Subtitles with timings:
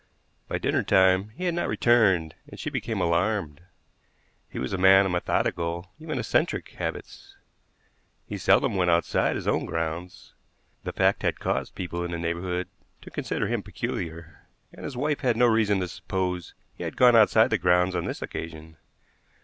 [0.47, 3.61] By dinner time he had not returned and she became alarmed.
[4.49, 7.35] He was a man of methodical, even eccentric, habits;
[8.25, 10.33] he seldom went outside his own grounds
[10.83, 12.67] the fact had caused people in the neighborhood
[13.03, 17.15] to consider him peculiar and his wife had no reason to suppose he had gone
[17.15, 18.77] outside the grounds on this occasion.